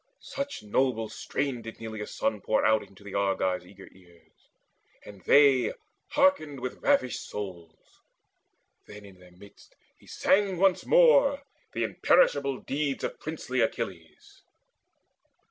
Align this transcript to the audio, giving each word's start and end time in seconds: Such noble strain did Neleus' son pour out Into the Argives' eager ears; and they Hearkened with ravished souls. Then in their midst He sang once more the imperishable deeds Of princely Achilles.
Such 0.23 0.63
noble 0.63 1.09
strain 1.09 1.61
did 1.61 1.79
Neleus' 1.79 2.15
son 2.15 2.41
pour 2.41 2.65
out 2.65 2.81
Into 2.81 3.03
the 3.03 3.13
Argives' 3.13 3.67
eager 3.67 3.87
ears; 3.91 4.49
and 5.05 5.21
they 5.25 5.73
Hearkened 6.13 6.59
with 6.59 6.81
ravished 6.81 7.21
souls. 7.29 8.01
Then 8.87 9.05
in 9.05 9.19
their 9.19 9.29
midst 9.37 9.75
He 9.99 10.07
sang 10.07 10.57
once 10.57 10.87
more 10.87 11.43
the 11.73 11.83
imperishable 11.83 12.61
deeds 12.61 13.03
Of 13.03 13.19
princely 13.19 13.61
Achilles. 13.61 14.41